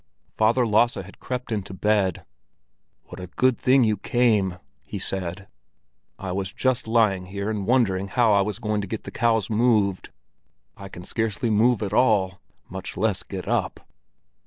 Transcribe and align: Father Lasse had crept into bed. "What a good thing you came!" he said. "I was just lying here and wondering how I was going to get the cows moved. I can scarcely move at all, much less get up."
Father 0.33 0.65
Lasse 0.65 0.95
had 0.95 1.19
crept 1.19 1.51
into 1.51 1.75
bed. 1.75 2.25
"What 3.03 3.19
a 3.19 3.27
good 3.27 3.59
thing 3.59 3.83
you 3.83 3.97
came!" 3.97 4.57
he 4.81 4.97
said. 4.97 5.47
"I 6.17 6.31
was 6.31 6.51
just 6.51 6.87
lying 6.87 7.27
here 7.27 7.51
and 7.51 7.67
wondering 7.67 8.07
how 8.07 8.33
I 8.33 8.41
was 8.41 8.57
going 8.57 8.81
to 8.81 8.87
get 8.87 9.03
the 9.03 9.11
cows 9.11 9.47
moved. 9.47 10.09
I 10.75 10.89
can 10.89 11.03
scarcely 11.03 11.51
move 11.51 11.83
at 11.83 11.93
all, 11.93 12.41
much 12.67 12.97
less 12.97 13.21
get 13.21 13.47
up." 13.47 13.87